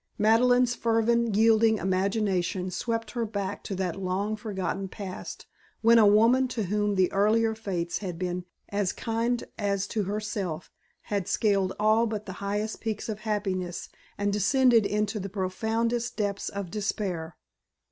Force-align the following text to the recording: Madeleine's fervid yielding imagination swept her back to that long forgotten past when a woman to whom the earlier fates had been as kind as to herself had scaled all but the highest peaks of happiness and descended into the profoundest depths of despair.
Madeleine's 0.17 0.73
fervid 0.73 1.37
yielding 1.37 1.77
imagination 1.77 2.71
swept 2.71 3.11
her 3.11 3.23
back 3.23 3.63
to 3.63 3.75
that 3.75 4.01
long 4.01 4.35
forgotten 4.35 4.87
past 4.87 5.45
when 5.81 5.99
a 5.99 6.07
woman 6.07 6.47
to 6.47 6.63
whom 6.63 6.95
the 6.95 7.11
earlier 7.13 7.53
fates 7.53 7.99
had 7.99 8.17
been 8.17 8.43
as 8.69 8.93
kind 8.93 9.43
as 9.59 9.85
to 9.85 10.05
herself 10.05 10.71
had 11.13 11.27
scaled 11.27 11.73
all 11.79 12.07
but 12.07 12.25
the 12.25 12.33
highest 12.41 12.81
peaks 12.81 13.09
of 13.09 13.19
happiness 13.19 13.89
and 14.17 14.33
descended 14.33 14.87
into 14.87 15.19
the 15.19 15.29
profoundest 15.29 16.17
depths 16.17 16.49
of 16.49 16.71
despair. 16.71 17.37